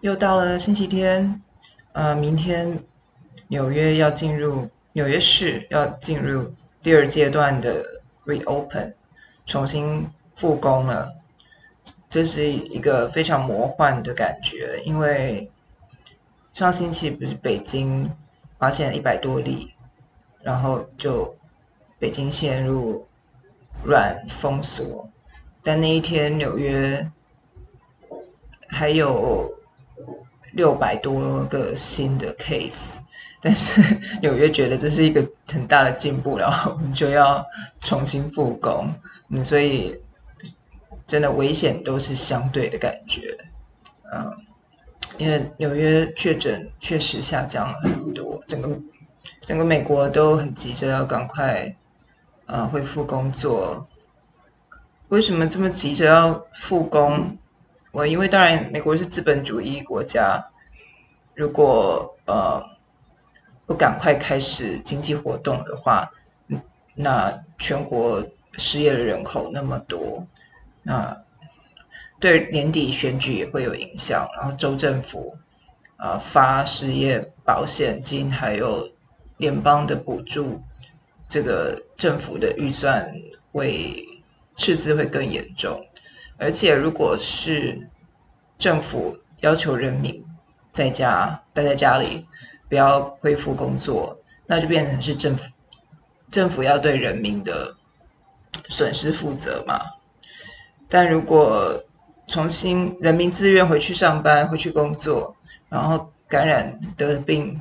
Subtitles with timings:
[0.00, 1.42] 又到了星期天，
[1.92, 2.78] 呃，明天
[3.48, 7.84] 纽约要进入纽约市要进入第二阶段的
[8.24, 8.94] reopen，
[9.46, 11.12] 重新复工了。
[12.08, 15.50] 这是一个非常魔幻的感觉，因为
[16.54, 18.10] 上星期不是北京
[18.58, 19.74] 发现一百多例，
[20.42, 21.36] 然后就
[21.98, 23.05] 北京陷入
[23.84, 25.08] 软封锁，
[25.62, 27.10] 但那一天纽约
[28.68, 29.52] 还有
[30.52, 32.98] 六百多个新的 case，
[33.40, 33.80] 但是
[34.22, 37.44] 纽约觉得这是一个很大的进步，然后我们就要
[37.80, 38.92] 重新复工，
[39.30, 40.00] 嗯，所以。
[41.06, 43.38] 真的危险都是相对的感觉，
[44.12, 44.36] 嗯，
[45.18, 48.76] 因为纽约确诊确实下降了很多，整个
[49.40, 51.72] 整个美国都很急着要赶快
[52.46, 53.86] 呃恢复工作。
[55.08, 57.36] 为什么这么急着要复工？
[57.92, 60.44] 我因为当然美国是资本主义国家，
[61.34, 62.62] 如果呃
[63.66, 66.10] 不赶快开始经济活动的话，
[66.94, 68.24] 那全国
[68.58, 70.26] 失业的人口那么多。
[70.82, 71.22] 那
[72.18, 75.36] 对年底选举也会有影响，然后州政府、
[75.98, 78.90] 呃、发失业保险金，还有
[79.36, 80.60] 联邦的补助，
[81.28, 83.10] 这个政府的预算
[83.52, 84.04] 会
[84.56, 85.80] 赤字会更严重，
[86.38, 87.88] 而且如果是
[88.58, 90.24] 政府要求人民
[90.72, 92.26] 在家待在家里，
[92.68, 95.44] 不要恢复工作，那就变成是政府
[96.30, 97.74] 政府要对人民的
[98.68, 99.80] 损失负责嘛。
[100.88, 101.82] 但如果
[102.28, 105.34] 重新人民自愿回去上班、回去工作，
[105.68, 107.60] 然后感染得病，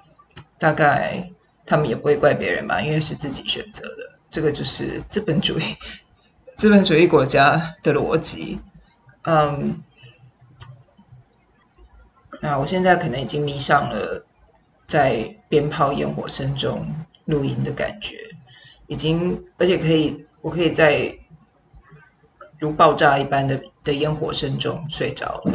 [0.57, 1.29] 大概
[1.65, 4.14] 他们也不会怪别人吧，因为是自己选择的。
[4.35, 5.63] 这个就是资本主义、
[6.57, 8.59] 资本主义国家的逻辑。
[9.23, 9.81] 嗯，
[12.41, 14.25] 那我现在可能已经迷上了
[14.87, 16.85] 在鞭炮烟火声中
[17.23, 18.17] 露营的感觉，
[18.87, 21.17] 已经而且可以，我可以在。
[22.57, 25.53] 如爆炸一般的的烟火声中睡着了。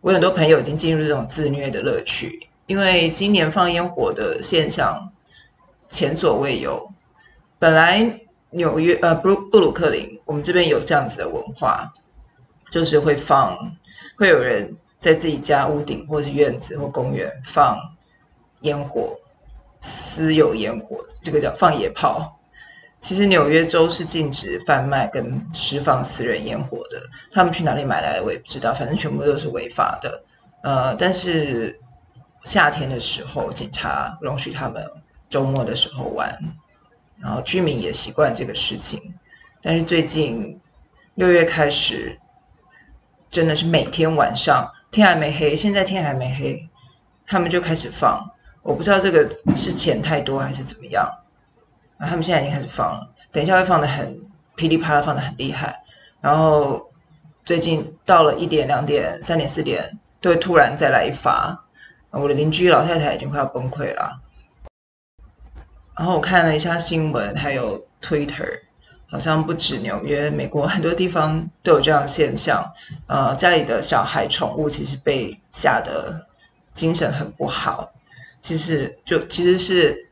[0.00, 5.12] 我很多朋友已经进入这种自虐的乐趣，因为今年放烟火的现象
[5.88, 6.92] 前所未有。
[7.58, 11.92] 本来纽约呃布布鲁克林，我们这边有这样子的文化，
[12.70, 13.56] 就是会放，
[14.16, 17.78] 会有人在自己家屋顶或是院子或公园放
[18.60, 19.16] 烟火，
[19.80, 22.32] 私有烟火，这个叫放野炮。
[23.00, 27.00] 其实纽约州是禁止贩卖跟释放私人烟火的，
[27.30, 30.22] 他们去哪里买来的我也不知道，反正全部都是违法的。
[30.62, 31.78] 呃，但是
[32.44, 34.84] 夏天的时候，警察容许他们
[35.30, 36.36] 周末的时候玩，
[37.18, 39.14] 然后居民也习惯这个事情。
[39.62, 40.60] 但是最近
[41.14, 42.18] 六月开始，
[43.30, 46.68] 真的是每天晚上天还没黑，现在天还没黑，
[47.26, 48.24] 他们就开始放。
[48.62, 51.08] 我不知道这个是钱太多还是怎么样。
[51.98, 54.20] 啊，他们现在已经开始放了，等一下会放的很
[54.54, 55.74] 噼里啪啦，放的很厉害。
[56.20, 56.90] 然后
[57.44, 61.64] 最近到了一点、两点、三点、四点，都会突然再来一发。
[62.10, 64.20] 我的邻居老太太已经快要崩溃了。
[65.96, 68.60] 然后我看了一下新闻，还有 Twitter，
[69.08, 72.64] 好像不止纽约，美国很多地方都有这样的现象。
[73.06, 76.26] 呃，家里的小孩、宠物其实被吓得
[76.74, 77.92] 精神很不好。
[78.40, 80.04] 其实就其实是。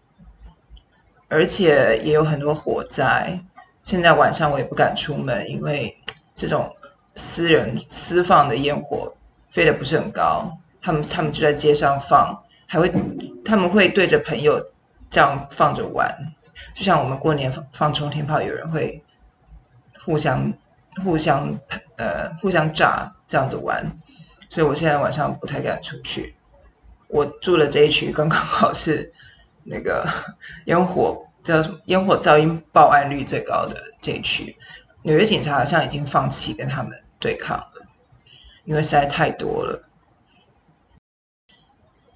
[1.27, 3.41] 而且也有很多火灾，
[3.83, 5.97] 现在晚上我也不敢出门，因为
[6.37, 6.71] 这种
[7.17, 9.13] 私人私放的烟火
[9.51, 12.93] 飞得不是很高，他们他们就在街上放，还会
[13.45, 14.61] 他们会对着朋友
[15.15, 16.13] 这样放着玩，
[16.75, 19.01] 就像我们过年放放冲天炮，有人会
[20.05, 20.53] 互相
[21.05, 21.57] 互相
[21.99, 23.87] 呃互相炸这样子玩，
[24.49, 26.35] 所以我现在晚上不太敢出去。
[27.07, 29.13] 我住的这一区刚刚好是。
[29.67, 30.07] 那个
[30.67, 31.79] 烟火叫什么？
[31.87, 34.55] 烟火噪音报案率最高的这一区，
[35.01, 37.87] 纽约警察好像已经放弃跟他们对抗了，
[38.65, 39.81] 因为实在太多了。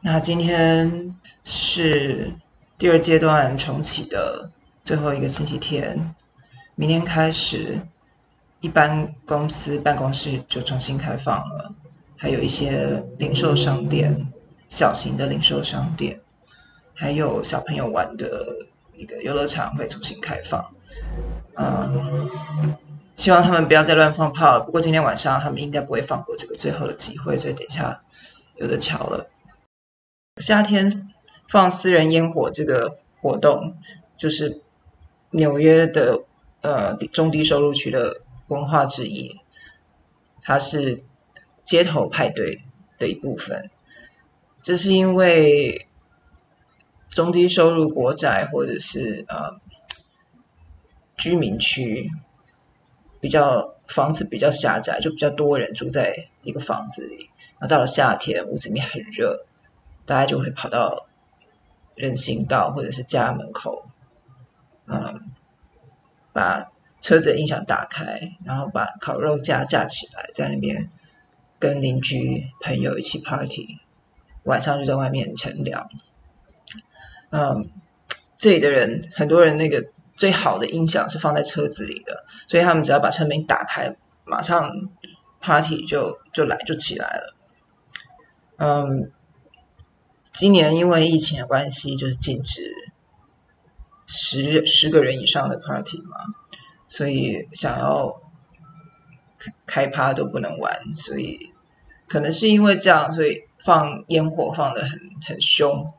[0.02, 2.30] 那今天是
[2.78, 4.48] 第二阶段重启的
[4.84, 6.14] 最后一个星期天，
[6.76, 7.82] 明天开始，
[8.60, 11.74] 一般公司办公室就重新开放了，
[12.16, 14.32] 还有一些零售商店，
[14.68, 16.20] 小型的零售商店。
[16.94, 18.44] 还有小朋友玩的
[18.94, 20.64] 一个游乐场会重新开放，
[21.56, 22.30] 嗯，
[23.16, 24.60] 希望他们不要再乱放炮了。
[24.60, 28.02] 不过今天晚上他们应该不会放过这个最后的机会，所以等一下
[28.56, 29.28] 有的瞧了。
[30.40, 31.08] 夏天
[31.48, 33.74] 放私人烟火这个活动，
[34.18, 34.60] 就是
[35.30, 36.24] 纽约的
[36.60, 39.40] 呃中低收入区的文化之一，
[40.42, 41.02] 它是
[41.64, 42.64] 街头派对
[42.98, 43.70] 的一部分。
[44.62, 45.88] 这是因为
[47.08, 49.58] 中低收入国宅或者是呃
[51.16, 52.10] 居民区
[53.20, 57.30] 比较房子比较狭窄，就比较多人住在一个房子里。
[57.58, 59.46] 然后到了夏天，屋子里面很热，
[60.04, 61.07] 大家就会跑到
[61.98, 63.90] 人行道或者是家门口，
[64.86, 65.20] 嗯，
[66.32, 66.70] 把
[67.02, 70.88] 车子的音响打开，然后把烤肉架架起来，在那边
[71.58, 73.80] 跟邻居朋友一起 party。
[74.44, 75.90] 晚上就在外面乘凉。
[77.30, 77.68] 嗯，
[78.38, 84.70] 这里的人很多人那个最好的音响是放在车子里的，所以他们只要把车门打开，马上
[85.40, 87.34] party 就就来就起来了。
[88.56, 89.12] 嗯，
[90.38, 92.62] 今年因为疫情的关系，就是禁止
[94.06, 96.16] 十十个人以上的 party 嘛，
[96.88, 98.22] 所以想要
[99.66, 101.52] 开趴都不能玩，所以
[102.08, 103.42] 可能是因为这样，所以。
[103.64, 105.92] 放烟火放的很很凶，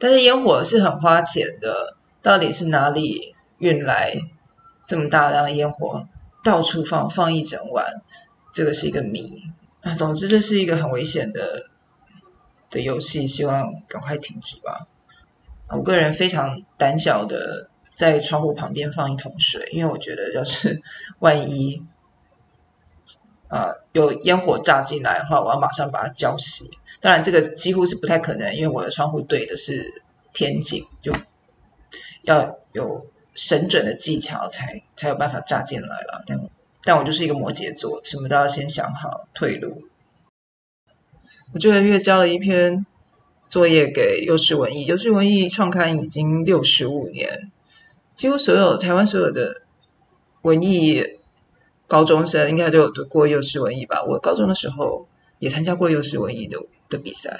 [0.00, 4.20] 但是烟火是很花钱的，到底是哪里运来
[4.84, 6.08] 这么大量的烟火？
[6.42, 7.86] 到处放，放一整晚，
[8.52, 9.44] 这个是一个谜
[9.82, 9.94] 啊。
[9.94, 11.70] 总之，这是一个很危险的
[12.70, 14.86] 的游戏，希望赶快停止吧。
[15.68, 20.80] 我个人非常胆小的，在窗户旁边放一桶水，因为我觉得要是
[21.20, 21.82] 万一。
[23.48, 26.68] 呃，有烟火炸进来的话，我要马上把它浇熄。
[27.00, 30.02] 当然，这个几乎是不太可能，因为我的窗户对的是
[30.32, 31.12] 天井，就
[32.22, 36.24] 要有神准的技巧才才有办法炸进来了。
[36.26, 36.40] 但
[36.82, 39.80] 但我就是一个摩羯座，什么都要先想好退路。
[41.52, 42.84] 我这个月交了一篇
[43.48, 47.52] 作业给幼师文艺，幼师文艺创刊已经六十五年，
[48.16, 49.62] 几乎所有台湾所有的
[50.42, 51.04] 文艺。
[51.88, 54.02] 高中生应该都有读过幼师文艺吧？
[54.02, 55.06] 我高中的时候
[55.38, 56.58] 也参加过幼师文艺的
[56.88, 57.38] 的比赛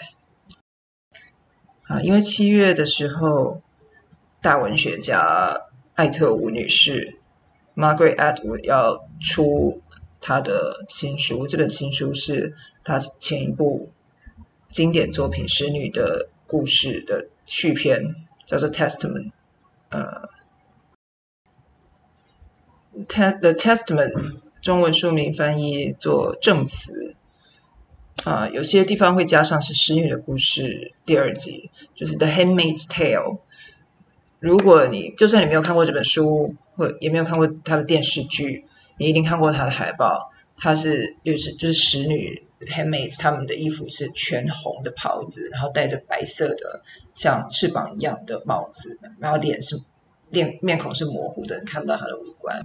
[1.88, 2.00] 啊。
[2.00, 3.60] 因为七月的时候，
[4.40, 5.62] 大文学家
[5.96, 7.18] 艾特伍女士
[7.74, 9.82] Margaret Atwood 要出
[10.20, 12.54] 她的新书，这本新书是
[12.84, 13.90] 她前一部
[14.68, 18.14] 经典作品《使女的故事》的续篇，
[18.44, 19.26] 叫做《Testament》
[19.90, 20.28] 呃。
[23.04, 27.14] The Testament 中文书名翻译做证词
[28.24, 30.62] 啊，有些地方会加上是《使女的故事》
[31.04, 33.34] 第二集，就是《The Handmaid's Tale》。
[34.40, 38.64] 如果你就算你没有看过这本书，或也没有看过它的电视剧，
[38.98, 40.32] 你一定看过它的海报。
[40.56, 46.82] 它是就是就是使女 Handmaids 他们的衣服是全红的袍子，然后戴着白色的
[47.12, 49.78] 像翅膀一样的帽子，然后脸是
[50.30, 52.64] 脸面孔是模糊的，你看不到他的五官。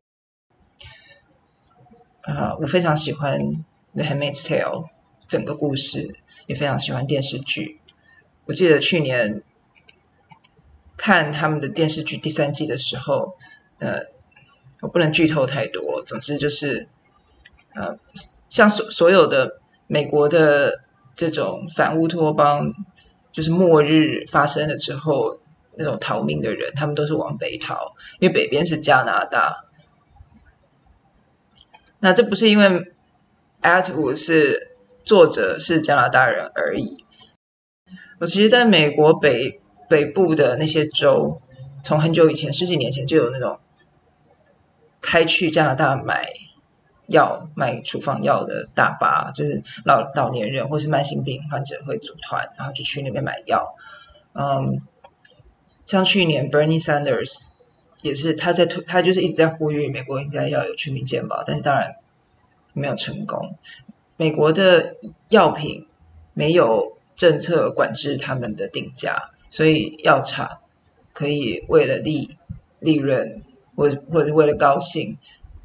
[2.22, 3.40] 啊我非常喜欢
[3.94, 4.86] 《The Handmaid's Tale》
[5.28, 6.16] 整个故事，
[6.48, 7.80] 也非常喜欢电视剧。
[8.46, 9.44] 我记得去年
[10.98, 13.36] 看他们的电视剧第三季的时候，
[13.80, 14.06] 呃，
[14.82, 16.04] 我不能剧透太多。
[16.06, 16.88] 总之就是，
[17.74, 17.98] 呃，
[18.50, 19.61] 像所所有的
[19.92, 20.80] 美国的
[21.18, 22.72] 这种反乌托邦，
[23.30, 25.38] 就是末日发生了之后，
[25.76, 29.66] 那种逃命的人，他们都是往北逃，因为北边是加拿大。
[32.00, 32.94] 那这不是因为
[33.62, 37.04] Atwood 是作者是加拿大人而已。
[38.22, 41.42] 我其实在美国北北部的那些州，
[41.84, 43.60] 从很久以前十几年前就有那种
[45.02, 46.30] 开去加拿大买
[47.12, 53.76] 药、卖处方药的大巴，就是老老年人或是慢性病患者会组团，然后就去那边买药。
[54.34, 54.82] 嗯，
[55.86, 57.62] 像去年 Bernie Sanders。
[58.04, 61.98] 也是他在推，他就是一直在呼吁美国应该要有全民健保，但是当然
[62.74, 63.56] 没有成功。
[64.18, 64.96] 美国的
[65.30, 65.86] 药品
[66.34, 70.62] 没有政策管制他们的定价，所以药厂
[71.14, 72.40] 可以为了利
[72.80, 73.44] 利润，
[73.76, 75.20] 或或者为了高兴，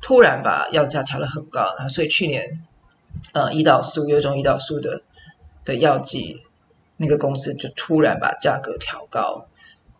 [0.06, 1.74] 突然把药价调得很高。
[1.76, 2.62] 然后所以去年，
[3.32, 5.02] 呃，胰岛素有一种胰岛素的
[5.64, 6.42] 的药剂，
[6.96, 9.48] 那个公司就突然把价格调高。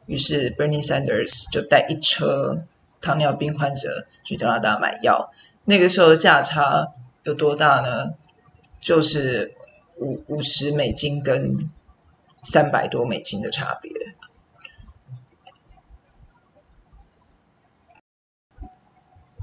[0.07, 2.63] 于是，Bernie Sanders 就带一车
[3.01, 5.33] 糖尿病患者去加拿大买药。
[5.65, 6.87] 那个时候的价差
[7.25, 8.13] 有多大呢？
[8.81, 9.57] 就是
[9.97, 11.69] 五五十美金跟
[12.45, 13.91] 三百多美金的差别。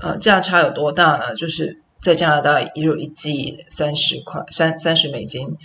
[0.03, 1.33] 呃，价差有多大呢？
[1.33, 5.55] 就是在加拿大一入一季三十块三三十美金，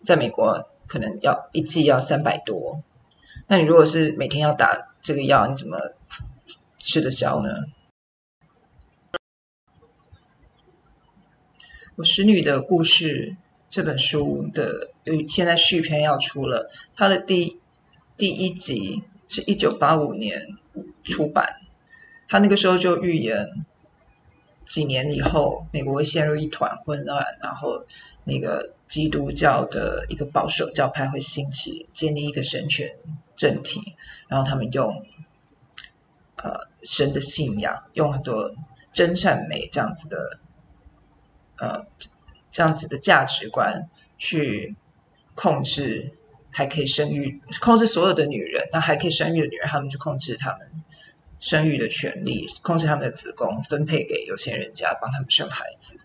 [0.00, 2.84] 在美国可能要一季要三百多。
[3.48, 5.76] 那你如果是每天要打这个药，你怎么
[6.78, 7.50] 吃得消呢？
[11.96, 13.30] 我《使女的故事》
[13.68, 14.92] 这本书的，
[15.28, 16.70] 现在续篇要出了。
[16.94, 17.58] 它的第
[18.16, 20.40] 第一集是一九八五年
[21.02, 21.56] 出版，
[22.28, 23.48] 它那个时候就预言
[24.70, 27.84] 几年以后，美国会陷入一团混乱，然后
[28.22, 32.88] 那个基督教的一个保守教派会兴起，建立一个神权
[33.34, 33.96] 政体，
[34.28, 35.04] 然后他们用
[36.36, 38.54] 呃神的信仰，用很多
[38.92, 40.38] 真善美这样子的
[41.58, 41.84] 呃
[42.52, 44.76] 这样子的价值观去
[45.34, 46.12] 控制
[46.52, 50.84] 还可以生育、控制所有的女人，那还可以生育的女人，他们就控制他们。
[51.40, 56.04] 生育的权利，控制他们的子宫，分配给有钱人家，帮他们生孩子。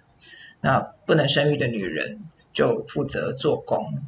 [0.62, 2.24] 那不能生育的女人
[2.54, 4.02] 就负责做工，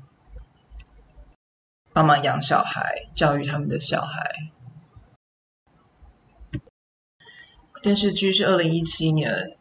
[1.91, 4.51] 帮忙养小孩，教育他们的小孩。
[7.81, 9.57] 电视剧是二零一七年，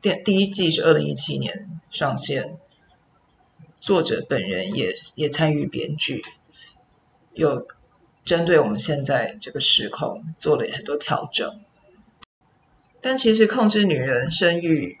[0.00, 2.56] 电第一季是二零一七年上线，
[3.76, 6.24] 作者本人也也参与编剧，
[7.32, 7.66] 有。
[8.24, 11.60] 针对我们现在这个时空做了很多调整，
[13.02, 14.96] 但其实控制女人生育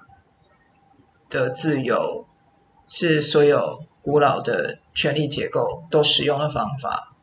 [1.30, 2.26] 的自由
[2.86, 7.16] 是所有古老的权力结构都使用的方法。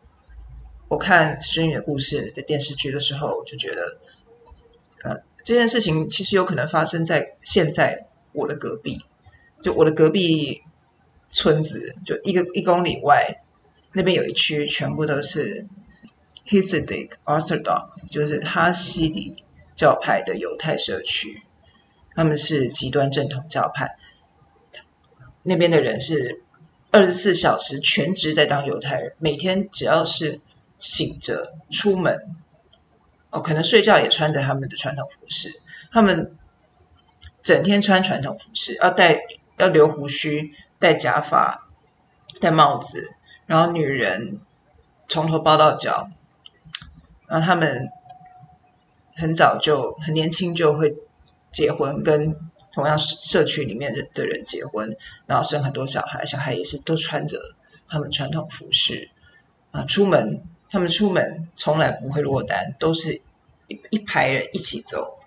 [0.88, 4.00] 我看《使女的故事》的电视剧的时候，我就觉得，
[5.04, 9.06] 呃，这件事情其实有可能发生在现在我的隔壁，
[9.62, 10.64] 就我的隔壁
[11.30, 13.44] 村子，就一个一公里外，
[13.94, 15.68] 那边有一区全部都是。
[16.46, 19.44] Hasidic Orthodox 就是哈西迪
[19.76, 21.44] 教派的犹太社区，
[22.16, 23.96] 他们是极端正统教派。
[25.44, 26.44] 那边的人是
[26.92, 30.42] 二十四小时全职在当犹太人，每天只要是
[30.78, 32.36] 醒着出门，
[33.30, 35.62] 哦，可能睡觉也穿着他们的传统服饰。
[35.92, 36.36] 他们
[37.44, 39.20] 整天穿传统服饰，要戴
[39.58, 41.70] 要留胡须，戴假发，
[42.40, 44.42] 戴帽子，然后女人
[45.08, 46.10] 从头包到脚。
[47.32, 47.90] 然后他们
[49.16, 50.94] 很早就很年轻就会
[51.50, 52.36] 结婚，跟
[52.74, 54.94] 同样社社区里面的人结婚，
[55.26, 57.40] 然后生很多小孩，小孩也是都穿着
[57.88, 59.10] 他们传统服饰
[59.72, 63.22] 啊，出门他们出门从来不会落单，都是
[63.70, 65.18] 一一排人一起走，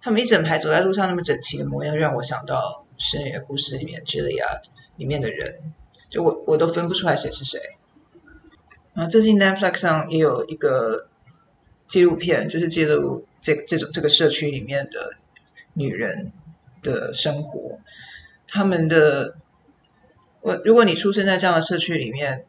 [0.00, 4.62] 他们一整排走在路上那么整齐的模样，让我想到《深夜故事》里面 Gilead
[4.96, 5.72] 里面的人，
[6.10, 7.60] 就我我都分不出来谁是谁。
[8.94, 11.08] 啊，最近 Netflix 上也有一个
[11.86, 15.16] 纪录片，就是记录这这种这个社区里面的
[15.74, 16.30] 女人
[16.82, 17.78] 的生活。
[18.46, 19.36] 他们的，
[20.42, 22.44] 我如果你出生在这样的社区里面，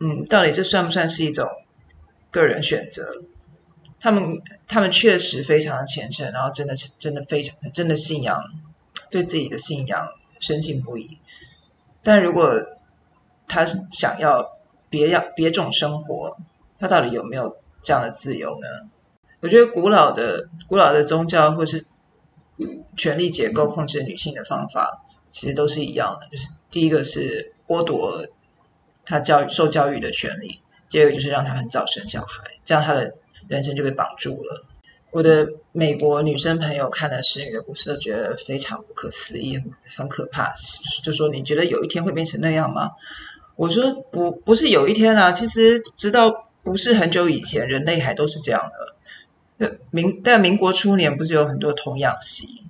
[0.00, 1.46] 嗯，到底这算不算是一种
[2.30, 3.22] 个人选择？
[4.00, 8.42] 他们他们确实非常的虔诚，然后真的真的非常真的信仰，
[9.10, 10.08] 对自己的信仰
[10.40, 11.18] 深信不疑。
[12.02, 12.58] 但如果
[13.46, 14.50] 他想要，
[14.92, 16.36] 别样别种生活，
[16.78, 18.66] 他到底有没有这样的自由呢？
[19.40, 21.84] 我觉得古老的古老的宗教或是
[22.96, 26.28] 权力结构控制女性的方法，其实都是一样的。
[26.28, 28.24] 就是第一个是剥夺
[29.06, 33.14] 她教育受教育的权利，第二个就是让她很早生小孩，这样她的
[33.48, 34.66] 人生就被绑住了。
[35.12, 39.58] 我的美国女生朋友看了《使女的故事》，都觉得非常不可思议，
[39.96, 40.54] 很可怕，
[41.02, 42.92] 就说你觉得有一天会变成那样吗？
[43.56, 48.60] 我说不，不是有一天啊，其实直到不是很久以前，人类还都是这样
[49.58, 49.78] 的。
[49.90, 52.66] 民在民国初年，不是有很多童养媳，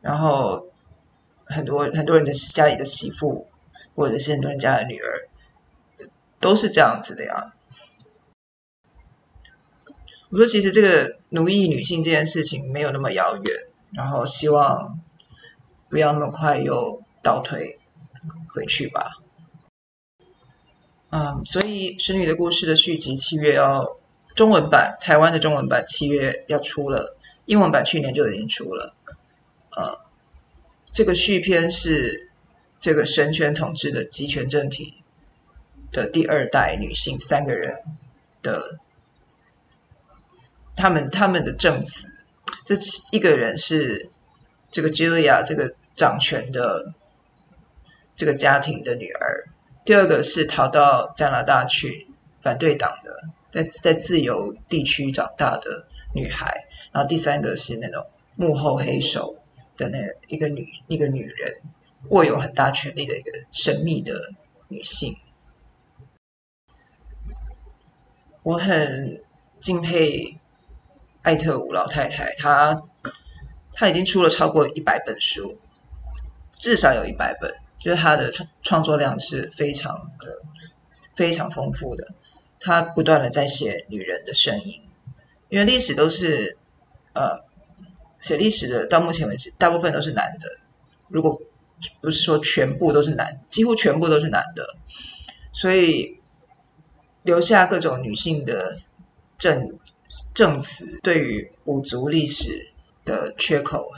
[0.00, 0.68] 然后
[1.44, 3.48] 很多很多人的家里的媳妇，
[3.96, 5.28] 或者是很多人家的女儿，
[6.38, 7.54] 都是这样子的呀。
[10.28, 13.56] 我说，其实这个奴役女性这件事情没有那么遥远，
[13.92, 15.00] 然后希望
[15.88, 17.80] 不要那么快又倒退
[18.54, 19.19] 回去吧。
[21.12, 23.98] 嗯，所以《神女的故事》的续集七月要
[24.36, 28.94] 中文版，台湾的中文版七月要出了，英文版去年就已经出了。
[29.70, 29.98] 呃、
[30.92, 32.30] 这个续篇是
[32.78, 35.02] 这个神权统治的集权政体
[35.90, 37.82] 的第二代女性三个人
[38.40, 38.78] 的
[40.76, 42.24] 他们他们的证词。
[42.64, 42.76] 这
[43.10, 44.08] 一个人是
[44.70, 46.92] 这个 Julia 这个掌权的
[48.14, 49.48] 这个家庭的女儿。
[49.84, 52.08] 第二个是逃到加拿大去
[52.40, 53.16] 反对党的，
[53.50, 58.06] 在在自由地区长大的女孩，然后第三个是那种
[58.36, 59.36] 幕后黑手
[59.76, 61.60] 的那一个女一个女人，
[62.10, 64.14] 握有很大权力的一个神秘的
[64.68, 65.16] 女性。
[68.42, 69.22] 我很
[69.60, 70.38] 敬佩
[71.22, 72.82] 艾特伍老太太，她
[73.72, 75.58] 她已经出了超过一百本书，
[76.58, 80.42] 至少有一百本，就是他的创创作量是非常的
[81.16, 82.06] 非常丰富的。
[82.60, 84.82] 他不断的在写女人的声音，
[85.48, 86.58] 因为历史都是
[87.14, 87.42] 呃
[88.20, 90.46] 写历史的，到目前为止大部分都是男的，
[91.08, 91.40] 如果
[92.02, 94.76] 不是说全部都是男，几乎全部都是男的，
[95.54, 96.20] 所以
[97.22, 98.70] 留下各种女性的
[99.38, 99.78] 证
[100.34, 102.72] 证词，对于补足历史
[103.06, 103.90] 的缺口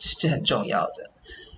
[0.00, 1.12] 是很重要的。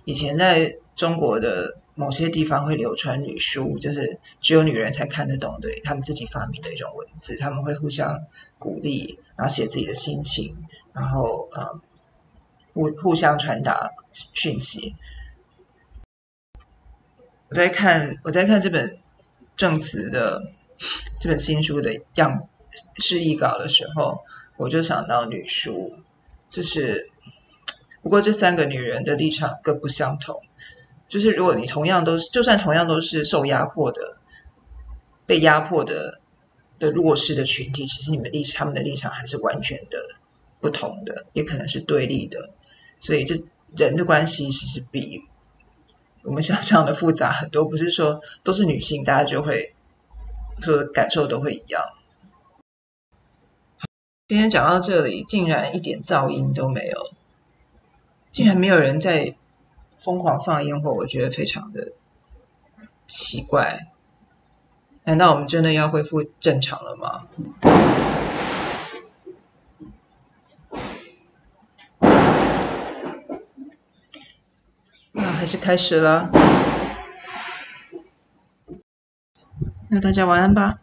[0.05, 1.77] 以前在中国的。
[1.93, 7.35] 某些地方会流传女书，就是只有女人才看得懂的，他们自己发明的一种文字。
[7.35, 8.17] 他们会互相
[8.57, 10.55] 鼓励，然后写自己的心情，
[10.93, 11.79] 然后呃，
[12.73, 13.91] 互互相传达
[14.33, 14.95] 讯息。
[17.49, 18.97] 我在看我在看这本
[19.57, 20.41] 证词的
[21.19, 22.47] 这本新书的样
[22.95, 24.21] 示意稿的时候，
[24.55, 25.93] 我就想到女书，
[26.49, 27.11] 就是
[28.01, 30.41] 不过这三个女人的立场各不相同。
[31.11, 34.17] 就是如果你同样都是，就算同样都是受压迫的、
[35.25, 36.21] 被压迫的
[36.79, 39.97] 的弱势的群体，其实你们立他们的立场还是完全的
[40.61, 42.51] 不同的，也可能是对立的。
[43.01, 43.35] 所以，这
[43.75, 45.21] 人的关系其实比
[46.23, 47.65] 我们想象的复杂很多。
[47.65, 49.75] 不是说都是女性，大家就会
[50.61, 51.83] 说感受都会一样。
[54.29, 57.11] 今天讲到这里，竟然一点噪音都没有，
[58.31, 59.35] 竟然没有人在。
[60.01, 61.93] 疯狂放烟火，我觉得非常的
[63.07, 63.87] 奇怪。
[65.03, 67.27] 难道我们真的要恢复正常了吗？
[75.11, 76.29] 那还是开始了。
[79.89, 80.79] 那大家晚安吧。